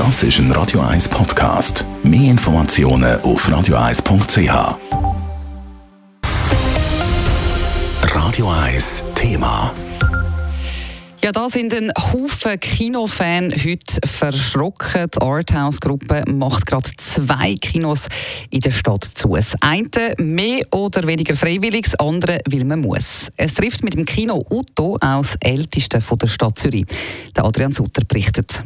[0.00, 1.84] Das ist ein Radio 1 Podcast.
[2.02, 4.78] Mehr Informationen auf radio1.ch.
[8.14, 9.74] Radio 1 Thema.
[11.22, 15.10] Ja, da sind ein Haufen Kinofans heute verschrocken.
[15.14, 18.08] Die Arthouse-Gruppe macht gerade zwei Kinos
[18.48, 19.34] in der Stadt zu.
[19.34, 23.30] Das eine mehr oder weniger freiwillig, das andere, weil man muss.
[23.36, 26.86] Es trifft mit dem Kino Utto aus ältesten von der Stadt Zürich.
[27.36, 28.64] Der Adrian Sutter berichtet.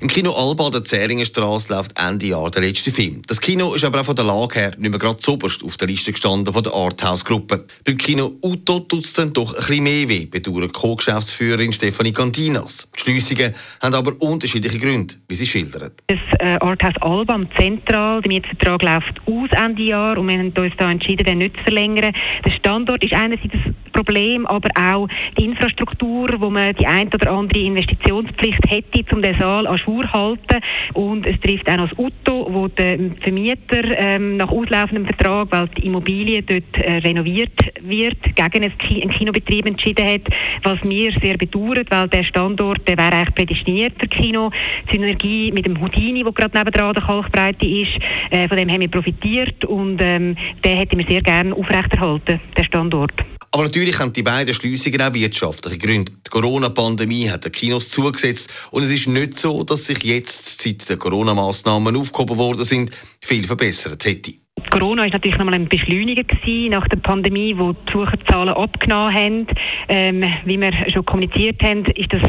[0.00, 3.22] Im Kino Alba der Zähringenstraße läuft Ende Jahr der letzte Film.
[3.28, 5.86] Das Kino ist aber auch von der Lage her nicht mehr gerade zuoberst auf der
[5.86, 7.64] Liste gestanden von der Arthouse-Gruppe.
[7.84, 12.88] Beim Kino Uto tut es dann doch ein bisschen mehr weh, bedauert Co-Geschäftsführerin Stefanie Cantinas.
[12.96, 15.92] Die Schliessungen haben aber unterschiedliche Gründe, wie sie schildert.
[16.08, 20.52] Das äh, Arthouse Alba am Zentral, der Mietvertrag läuft aus Ende Jahr und wir haben
[20.56, 22.12] uns da entschieden, den nicht zu verlängern.
[22.44, 25.08] Der Standort ist einerseits ein Problem, aber auch
[25.38, 30.10] die Infrastruktur, wo man die ein oder andere Investitionspflicht hätte, um den Saal an Schwur
[30.12, 30.60] halten.
[30.94, 35.68] Und es trifft auch noch das Auto, wo der Vermieter ähm, nach auslaufendem Vertrag, weil
[35.68, 40.22] die Immobilie dort äh, renoviert wird, gegen einen Kinobetrieb entschieden hat,
[40.62, 44.50] was mir sehr bedauert, weil der Standort der wäre eigentlich prädestiniert für Kino.
[44.90, 47.92] Die Synergie mit dem Houdini, wo gerade nebenan der Kalkbreite ist,
[48.30, 52.64] äh, von dem haben wir profitiert und ähm, den hätten wir sehr gerne aufrechterhalten, der
[52.64, 53.12] Standort.
[53.54, 56.10] Aber natürlich haben die beiden Schliessungen auch wirtschaftliche Gründe.
[56.26, 60.90] Die Corona-Pandemie hat den Kinos zugesetzt und es ist nicht so, dass sich jetzt, seit
[60.90, 64.32] den Corona-Massnahmen aufgehoben worden sind, viel verbessert hätte.
[64.72, 69.46] Corona ist natürlich nochmal ein Beschleuniger gewesen nach der Pandemie, wo die Besucherzahlen abgenommen haben.
[69.88, 72.22] Ähm, wie wir schon kommuniziert haben, ist das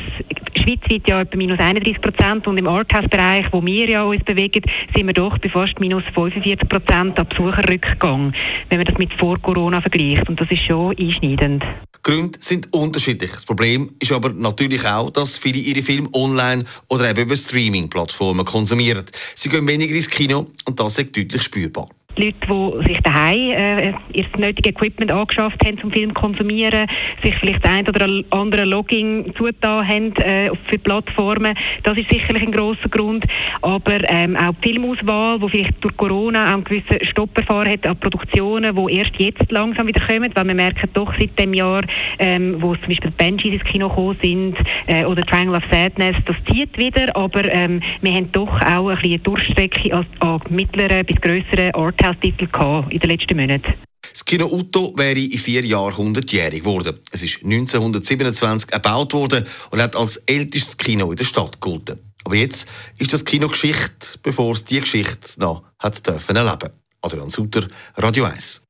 [0.66, 4.61] schweizweit ja etwa minus 31 Prozent und im Arthouse-Bereich, wo wir ja uns bewegen,
[4.95, 8.33] sind wir doch bei fast minus 45 Prozent an Besucherrückgang,
[8.69, 10.27] wenn man das mit vor Corona vergleicht.
[10.27, 11.63] Und das ist schon einschneidend.
[12.03, 13.31] Gründe sind unterschiedlich.
[13.31, 18.45] Das Problem ist aber natürlich auch, dass viele ihre Filme online oder eben über Streaming-Plattformen
[18.45, 19.05] konsumieren.
[19.33, 21.89] Sie gehen weniger ins Kino und das ist deutlich spürbar.
[22.17, 26.87] Leute, die sich daheim äh, ihr nötige Equipment angeschafft haben zum Film konsumieren,
[27.23, 31.55] sich vielleicht ein oder andere Logging zugetan haben äh, für Plattformen.
[31.83, 33.26] Das ist sicherlich ein großer Grund.
[33.61, 37.86] Aber ähm, auch die Filmauswahl, die vielleicht durch Corona auch einen gewissen Stopp erfahren hat
[37.86, 41.83] an Produktionen, die erst jetzt langsam wieder kommen, weil wir merken doch seit dem Jahr,
[42.20, 46.36] ähm, wo zum Beispiel Banshees ins Kino gekommen sind äh, oder Triangle of Sadness, das
[46.49, 51.73] zieht wieder, aber ähm, wir haben doch auch ein bisschen Durchstrecke an, mittleren bis grösseren
[51.73, 52.48] Orten Podcast-Titel
[52.92, 53.73] in den letzten Monaten.
[54.11, 56.99] Das Kino Utto wäre in vier Jahren 100-jährig geworden.
[57.11, 61.99] Es ist 1927 erbaut worden und hat als ältestes Kino in der Stadt gegolten.
[62.23, 62.67] Aber jetzt
[62.99, 66.70] ist das Kino Geschichte, bevor es diese Geschichte noch hat dürfen erleben.
[67.02, 67.67] Adrian Sutter,
[67.98, 68.61] Radio 1.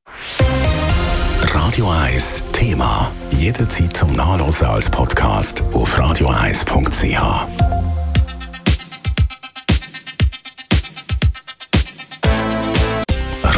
[1.42, 3.12] Radio 1 Thema.
[3.30, 7.75] Jederzeit zum Nachlesen als Podcast auf radio1.ch.